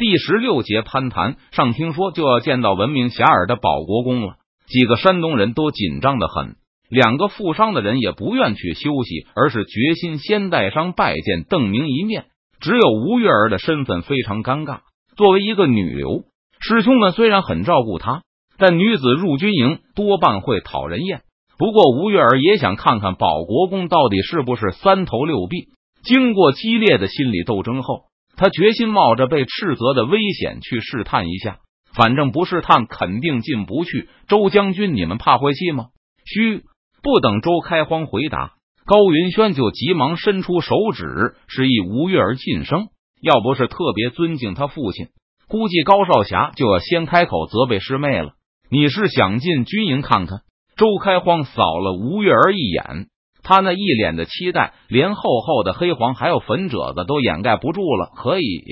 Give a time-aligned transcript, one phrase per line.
[0.00, 6.56] 第十六节攀谈上，听说就要见到闻名遐迩的保国公了，几个山东人都紧张的很。
[6.88, 12.24] 两个负伤的人也不愿去休息，而是决心先带伤拜见邓明一面。
[12.60, 14.78] 只有吴月儿的身份非常尴尬，
[15.18, 16.24] 作为一个女流，
[16.60, 18.22] 师兄们虽然很照顾她，
[18.56, 21.20] 但女子入军营多半会讨人厌。
[21.58, 25.66] 不过吴月儿也想看看保国公到底是不是三头六臂。
[26.02, 28.04] 经过激烈的心理斗争后。
[28.36, 31.58] 他决心冒着被斥责的危险去试探一下，
[31.92, 34.08] 反正不试探肯定进不去。
[34.28, 35.86] 周将军，你们怕晦气吗？
[36.24, 36.62] 嘘！
[37.02, 38.52] 不等周开荒回答，
[38.86, 42.88] 高云轩就急忙伸出手指示意吴月儿晋升。
[43.20, 45.08] 要不是特别尊敬他父亲，
[45.46, 48.32] 估计高少侠就要先开口责备师妹了。
[48.70, 50.40] 你是想进军营看看？
[50.76, 53.08] 周开荒扫了吴月儿一眼。
[53.42, 58.12] 他那一脸的期待，连厚厚的黑黄还有粉褶子都掩盖不住了。
[58.16, 58.62] 可以，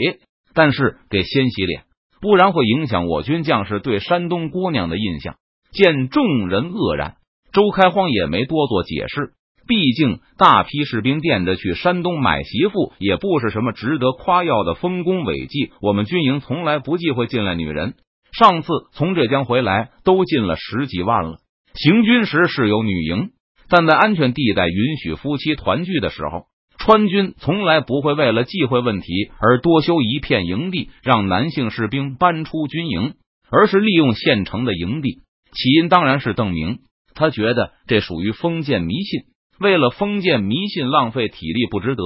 [0.54, 1.82] 但是得先洗脸，
[2.20, 5.36] 不然会影响我军将士对山东姑娘的印象。
[5.72, 7.16] 见众人愕然，
[7.52, 9.32] 周开荒也没多做解释。
[9.66, 15.72] 毕竟大批士兵惦着去山东买媳妇，也不是什么值得夸耀的丰功伟绩。
[15.82, 17.94] 我们军营从来不忌讳进来女人，
[18.32, 21.36] 上次从浙江回来都进了十几万了。
[21.74, 23.30] 行军时是有女营。
[23.68, 26.46] 但在安全地带允许夫妻团聚的时候，
[26.78, 33.14] 川军从来不会为了忌讳问题而多修一片营地让男性士兵搬出军营，
[33.50, 35.20] 而是利用现成的营地。
[35.52, 36.78] 起因当然是邓明，
[37.14, 39.22] 他觉得这属于封建迷信，
[39.58, 42.02] 为了封建迷信浪费体力不值得。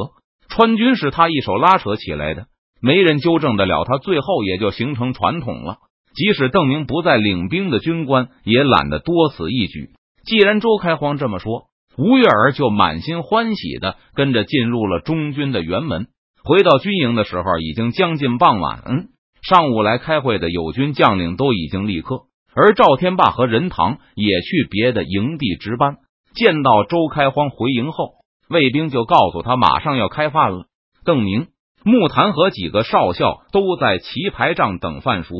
[0.48, 2.46] 川军是他一手拉扯起来的，
[2.80, 5.78] 没人纠正得了他，最后也就形成传统了。
[6.14, 9.90] 即使邓明不再领兵的军官，也懒得多此一举。
[10.24, 11.64] 既然周开荒这么说，
[11.98, 16.06] 吴月儿就满心欢喜的跟着进入了中军的辕门。
[16.44, 18.82] 回到军营的时候，已经将近傍晚。
[18.86, 19.08] 嗯，
[19.42, 22.22] 上午来开会的友军将领都已经立刻，
[22.54, 25.96] 而赵天霸和任堂也去别的营地值班。
[26.34, 28.14] 见到周开荒回营后，
[28.48, 30.64] 卫兵就告诉他马上要开饭了。
[31.04, 31.48] 邓明、
[31.84, 35.34] 木坛和几个少校都在棋牌帐等饭熟，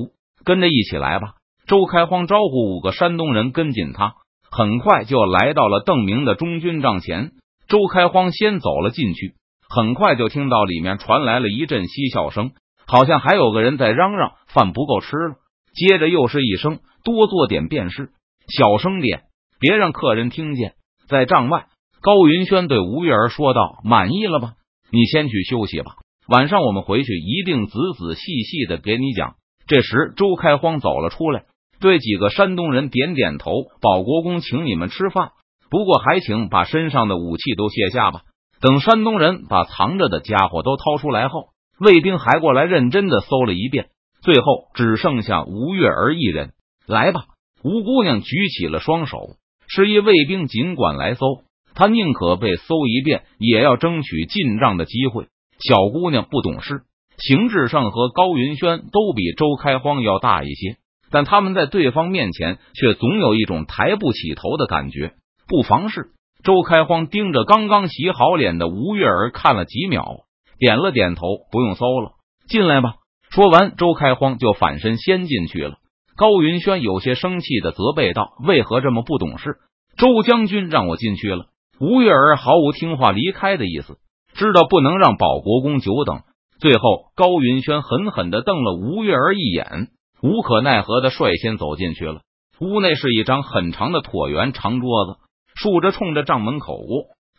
[0.44, 1.34] 跟着一起来吧。
[1.66, 4.15] 周开荒招呼五个山东人跟紧他。
[4.55, 7.33] 很快就来到了邓明的中军帐前，
[7.69, 9.33] 周开荒先走了进去。
[9.67, 12.51] 很快就听到里面传来了一阵嬉笑声，
[12.87, 15.37] 好像还有个人在嚷嚷饭不够吃了。
[15.75, 18.11] 接着又是一声多做点便是，
[18.47, 19.23] 小声点，
[19.59, 20.75] 别让客人听见。
[21.09, 21.65] 在帐外，
[22.03, 24.53] 高云轩对吴月儿说道：“满意了吧？
[24.91, 25.93] 你先去休息吧，
[26.29, 29.37] 晚上我们回去一定仔仔细细的给你讲。”
[29.67, 31.45] 这时，周开荒走了出来。
[31.82, 33.50] 对几个山东人点点头，
[33.81, 35.32] 保国公请你们吃饭，
[35.69, 38.22] 不过还请把身上的武器都卸下吧。
[38.60, 41.48] 等山东人把藏着的家伙都掏出来后，
[41.81, 43.88] 卫兵还过来认真的搜了一遍，
[44.22, 44.44] 最后
[44.75, 46.53] 只剩下吴月儿一人。
[46.87, 47.25] 来吧，
[47.65, 49.19] 吴姑娘举起了双手，
[49.66, 51.42] 示意卫兵尽管来搜，
[51.75, 55.26] 她宁可被搜一遍，也要争取进账的机会。
[55.59, 56.82] 小姑娘不懂事，
[57.19, 60.76] 邢志胜和高云轩都比周开荒要大一些。
[61.12, 65.12] 但他们在对方面前却总有一种抬不起头的感觉。
[65.47, 66.06] 不妨事，
[66.43, 70.25] 周开荒盯着刚刚洗好脸的吴月儿看了几秒，
[70.59, 71.22] 点了点头
[71.53, 72.12] ：“不用搜了，
[72.49, 72.95] 进来吧。”
[73.31, 75.77] 说完，周开荒就反身先进去了。
[76.17, 79.56] 高云轩有些生气的责备道：“为何这么不懂事？
[79.97, 81.47] 周将军让我进去了。”
[81.81, 83.99] 吴月儿毫无听话离开的意思，
[84.34, 86.21] 知道不能让保国公久等。
[86.61, 89.89] 最后，高云轩狠狠的瞪了吴月儿一眼。
[90.22, 92.21] 无可奈何的率先走进去了。
[92.60, 95.19] 屋内是一张很长的椭圆长桌子，
[95.56, 96.78] 竖着冲着帐门口，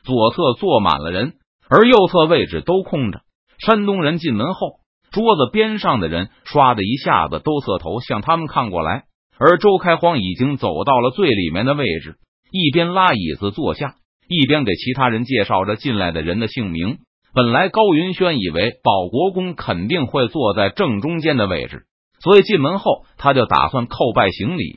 [0.04, 1.36] 左侧坐满了人，
[1.70, 3.22] 而右侧位置都空着。
[3.66, 4.80] 山东人进门后，
[5.12, 9.04] 桌子边上的人唰的一下子都侧头向他们看过来，
[9.40, 12.16] 而周开荒已经走到了最里面的位置，
[12.52, 13.96] 一边拉椅子坐下，
[14.28, 16.98] 一边给其他人介绍着进来的人的姓名。
[17.34, 21.86] 本来高云轩以为保国公肯定会坐在正中间的位置。
[22.24, 24.74] 所以进门后，他就打算叩拜行礼，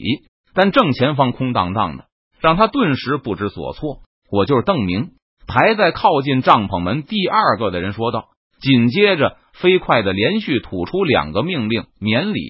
[0.53, 2.07] 但正前方空荡荡的，
[2.41, 4.01] 让他顿时不知所措。
[4.31, 5.13] 我就是邓明，
[5.47, 8.29] 排在靠近帐篷门第二个的人说道。
[8.59, 12.41] 紧接着，飞快的连续吐出两个命令：免礼，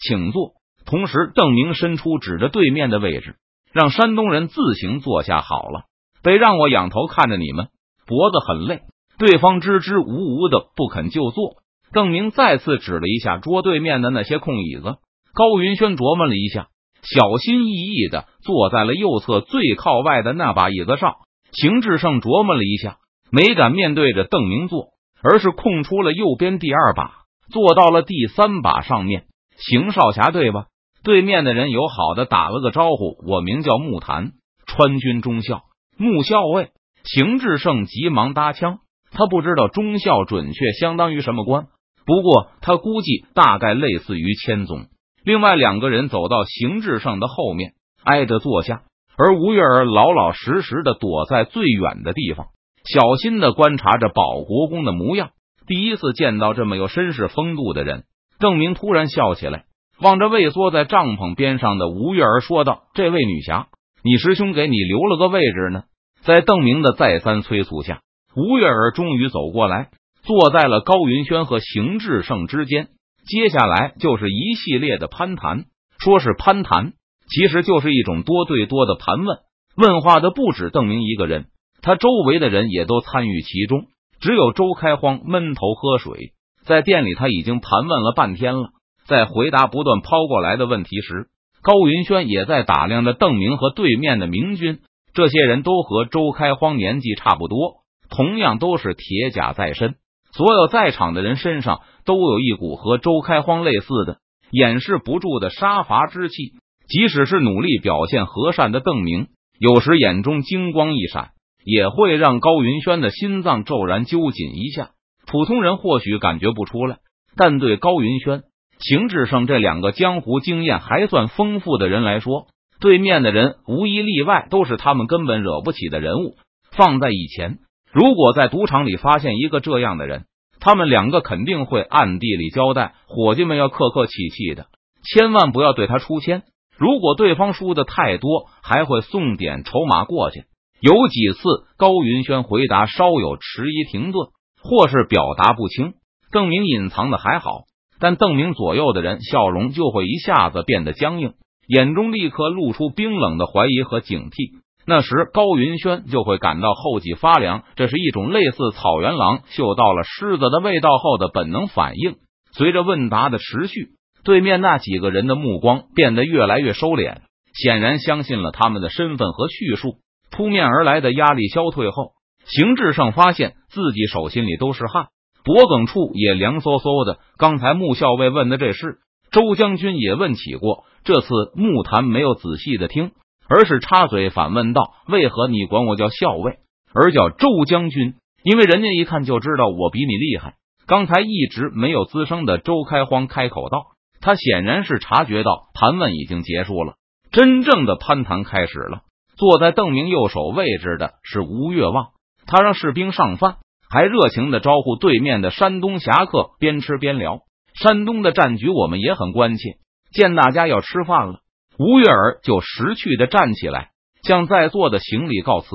[0.00, 0.54] 请坐。
[0.84, 3.36] 同时，邓明伸出指着对面的位置，
[3.72, 5.84] 让山东人自行坐下好了。
[6.22, 7.68] 得让我仰头看着你们，
[8.04, 8.82] 脖子很累。
[9.16, 11.62] 对方支支吾吾的不肯就坐。
[11.92, 14.96] 邓明再次指了一下桌对面的那些空椅子，
[15.34, 16.68] 高云轩琢磨了一下，
[17.02, 21.16] 小心翼翼的坐在了右侧最靠外的那把椅子上。
[21.52, 22.98] 邢志胜琢磨了一下，
[23.30, 24.88] 没敢面对着邓明坐，
[25.22, 29.24] 而是空出了右边第二把，坐到了第三把上面。
[29.56, 30.66] 邢少侠，对吧？
[31.02, 34.32] 对面的人友好的打了个招呼，我名叫木檀，
[34.66, 35.62] 川军中校，
[35.96, 36.70] 穆校尉。
[37.04, 38.80] 邢志胜急忙搭腔，
[39.10, 41.68] 他不知道中校准确相当于什么官，
[42.08, 44.86] 不过他估计大概类似于千总。
[45.22, 47.72] 另外两个人走到邢志胜的后面，
[48.02, 48.80] 挨着坐下，
[49.18, 52.46] 而吴月儿老老实实的躲在最远的地方，
[52.86, 55.32] 小心的观察着保国公的模样。
[55.66, 58.04] 第一次见到这么有绅士风度的人。
[58.40, 59.64] 邓明突然笑起来，
[60.00, 63.66] 望着畏缩在帐篷边上的吴月儿说道：“这位女侠，
[64.02, 65.82] 你师兄给你留了个位置呢。”
[66.24, 68.00] 在邓明的再三催促下，
[68.34, 69.90] 吴月儿终于走过来，
[70.28, 72.88] 坐在了高云轩和邢志胜之间。
[73.26, 75.64] 接下来就是一系列的攀谈，
[75.98, 76.92] 说是攀谈，
[77.30, 79.38] 其实就是一种多对多的盘问。
[79.74, 81.46] 问话的不止邓明一个人，
[81.80, 83.86] 他周围的人也都参与其中。
[84.20, 86.34] 只有周开荒闷头喝水。
[86.62, 88.68] 在店里，他已经盘问了半天了。
[89.06, 91.28] 在回答不断抛过来的问题时，
[91.62, 94.80] 高云轩也在打量着邓明和对面的明军。
[95.14, 97.76] 这些人都和周开荒年纪差不多，
[98.10, 99.94] 同样都是铁甲在身。
[100.32, 104.18] 所有在场的人身上都有一股和周开荒类似的、
[104.50, 106.52] 掩饰不住的杀伐之气。
[106.88, 109.26] 即使是努力表现和善的邓明，
[109.58, 111.32] 有时眼中金光一闪，
[111.62, 114.90] 也会让高云轩的心脏骤然揪紧一下。
[115.26, 116.96] 普通人或许感觉不出来，
[117.36, 118.42] 但对高云轩、
[118.78, 122.46] 邢志胜这两个江湖经验还算丰富的人来说，
[122.80, 126.36] 对面的人无一例外都是他们根本惹不起的人物。
[126.70, 127.58] 放在以前，
[127.98, 130.26] 如果在赌场里发现一个这样的人，
[130.60, 134.66] 他们两个肯定会暗地里交代伙计们要客客气气的，
[135.02, 136.44] 千万不要对他出千。
[136.76, 140.44] 如果对方输的太多，还会送点筹码过去。
[140.80, 141.40] 有几次，
[141.76, 144.28] 高云轩回答稍有迟疑，停顿。
[144.62, 145.94] 或是表达不清，
[146.30, 147.62] 邓明隐藏的还好，
[147.98, 151.34] 但邓明左右的人笑容就会一下子变得僵硬，
[151.66, 154.60] 眼中立刻露出冰冷的怀疑和警惕。
[154.90, 162.16] 那时高云轩就会感到后脊发凉，这是一种类似草原狼嗅到了狮子的味道后的本能反应。
[162.52, 163.90] 随着问答的持续，
[164.24, 167.18] 对面那几个人的目光变得越来越收敛，
[167.52, 169.96] 显然相信了他们的身份和叙述。
[170.30, 172.12] 扑面而来的压力消退后。
[172.46, 175.08] 邢志胜发现自己手心里都是汗，
[175.44, 177.18] 脖颈处也凉飕飕的。
[177.36, 179.00] 刚才穆校尉问的这事，
[179.30, 180.84] 周将军也问起过。
[181.04, 183.10] 这次穆谈没有仔细的听，
[183.48, 186.58] 而是插嘴反问道：“为何你管我叫校尉，
[186.92, 188.14] 而叫周将军？
[188.42, 190.54] 因为人家一看就知道我比你厉害。”
[190.86, 193.88] 刚才一直没有滋声的周开荒开口道
[194.20, 196.94] ：“他显然是察觉到盘问已经结束了，
[197.30, 199.02] 真正的攀谈开始了。”
[199.36, 202.08] 坐在邓明右手位置的是吴越望。
[202.46, 203.58] 他让士兵上饭，
[203.88, 207.40] 还热情的招呼对面的山东侠客，边吃边聊。
[207.74, 209.76] 山东的战局我们也很关切。
[210.10, 211.40] 见大家要吃饭了，
[211.78, 213.90] 吴月儿就识趣的站起来，
[214.24, 215.68] 向在座的行礼告辞。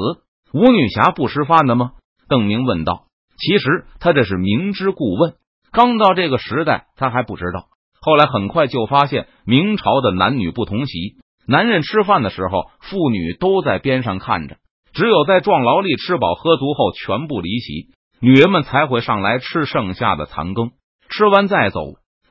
[0.53, 1.94] 吴女侠不吃饭的吗？
[2.27, 3.05] 邓明问道。
[3.38, 5.35] 其实他这是明知故问。
[5.71, 7.67] 刚到这个时代，他还不知道。
[8.01, 11.15] 后来很快就发现，明朝的男女不同席，
[11.47, 14.57] 男人吃饭的时候，妇女都在边上看着。
[14.94, 20.71] 只有在壮劳力、吃饱喝足后，全部离席，女人们才会上来吃剩下的残羹，
[21.09, 21.79] 吃完再走。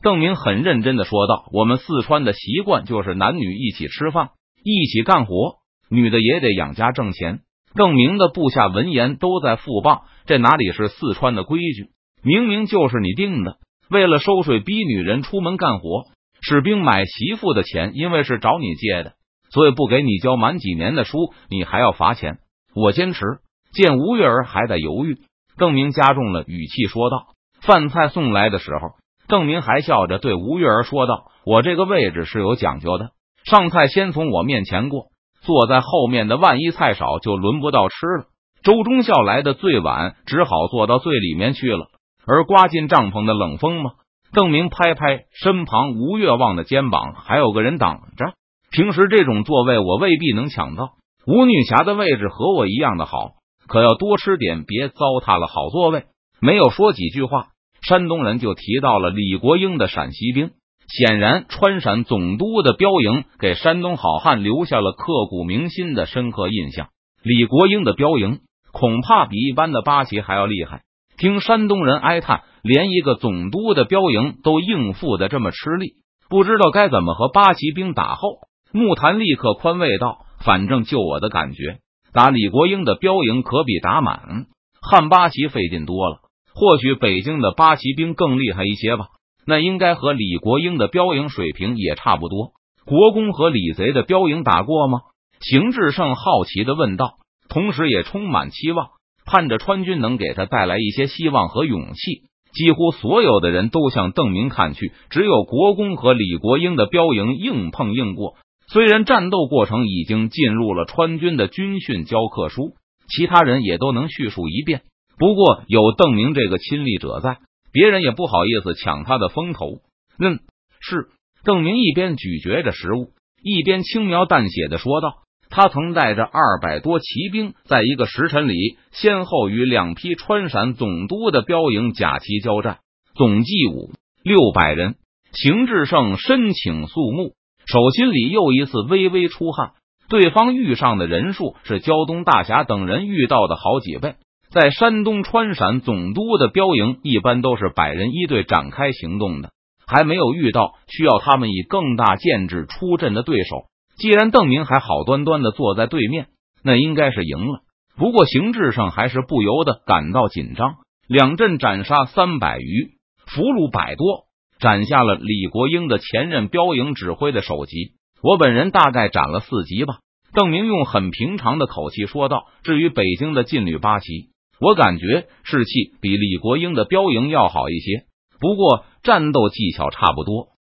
[0.02, 4.31] 邓明很认真的说道：“我们四川的习惯就是男女一起吃饭，
[4.65, 7.41] 一起干活，女的也得养家挣钱。”
[7.74, 11.91] 邓明的部下闻言都在附棒：“这哪里是四川的规矩？
[12.22, 13.56] 明明就是你定的！
[13.88, 16.05] 为了收税，逼女人出门干活，
[16.41, 19.15] 士兵买媳妇的钱，因为是找你借的，
[19.50, 22.38] 所以不给你交满几年的书，你还要罚钱。”
[22.74, 23.24] 我坚持。
[23.72, 25.19] 见吴月儿还在犹豫，
[25.56, 27.29] 邓明加重了语气说道
[27.62, 33.10] ：“饭菜送来的时候，邓明还笑着对吴月儿说道：‘我这个位置是有讲究的，
[33.44, 35.06] 上菜先从我面前过，
[35.41, 38.24] 坐在后面的，万一菜少就轮不到吃了。’
[38.62, 41.86] 周忠孝来的最晚，只好坐到最里面去了。
[42.26, 43.93] 而刮进帐篷的冷风吗？
[44.32, 48.34] 邓明拍拍身旁吴月望的肩膀，还有个人挡着。
[48.70, 50.91] 平时这种座位我未必能抢到。”
[51.26, 53.32] 吴女侠的位置和我一样的好，
[53.69, 56.05] 可要多吃点，别糟蹋了好座位。
[56.41, 57.48] 没有说几句话，
[57.86, 60.51] 山东人就提到了李国英的陕西兵。
[60.89, 66.89] 显然，川陕总督的标营给山东好汉留下了刻骨铭心的深刻印象。
[67.22, 68.41] 李国英的标营
[68.72, 70.82] 恐怕比一般的八旗还要厉害。
[71.17, 75.94] 听山东人哀叹，连一个总督的标营都应付的这么吃力，
[76.29, 78.15] 不知道该怎么和八旗兵打。
[78.15, 78.39] 后，
[78.72, 80.27] 木坛立刻宽慰道。
[80.44, 81.79] 反正就我的感觉，
[82.12, 84.46] 打李国英的标营可比打满
[84.81, 86.17] 汉八旗费劲多了。
[86.55, 89.06] 或许北京的八旗兵更厉害一些吧。
[89.47, 92.53] 那应该和李国英的标营水平也差不多。
[92.85, 95.01] 国公和李贼的标营打过吗？
[95.41, 97.15] 邢志胜好奇的问道，
[97.49, 98.91] 同时也充满期望，
[99.27, 102.23] 盼着川军能给他带来一些希望和勇气。
[102.53, 108.35] 几乎所有的人都向邓明看去，只有国公和李国英的标营硬碰硬过。
[108.69, 112.75] 虽然战斗过程已经进入了川军的军训教科书，
[113.09, 114.82] 其他人也都能叙述一遍。
[115.19, 117.38] 不过有邓明这个亲历者在，
[117.72, 119.81] 别人也不好意思抢他的风头。
[120.19, 120.40] 嗯，
[120.81, 121.08] 是
[121.44, 123.10] 邓明一边咀嚼着食物，
[123.42, 125.14] 一边轻描淡写的说道。
[125.54, 132.78] 他曾带着二百多骑兵，在一个时辰里，先后与两批川陕总督的标营假期交战，
[133.14, 133.92] 总计五
[134.24, 134.94] 六百人。
[135.34, 137.34] 邢志胜申请肃穆，
[137.66, 139.72] 手心里又一次微微出汗。
[140.08, 144.14] 对方遇上的人数是胶东大侠等人遇到的好几倍。
[144.53, 149.51] 在山东川陕总督的标营，一般都是百人一队展开行动的，
[149.87, 153.63] 还没有遇到需要他们以更大建制出阵的对手。
[153.97, 156.27] 既然邓明还好端端的坐在对面，
[156.63, 157.61] 那应该是赢了。
[157.97, 160.75] 不过邢志胜还是不由得感到紧张。
[161.09, 162.91] 两阵斩杀三百余，
[163.27, 164.25] 俘虏百多，
[164.59, 167.94] 斩下了李国英的前任标营指挥的首级。
[168.23, 169.94] 我本人大概斩了四级吧。
[170.35, 172.44] 邓明用很平常的口气说道。
[172.63, 174.31] 至于北京的劲旅八旗，
[174.62, 178.04] 我感觉士气比李国英的标营要好一些，
[178.38, 180.52] 不过战斗技巧差不多。